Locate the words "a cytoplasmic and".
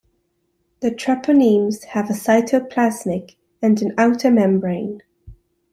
2.09-3.79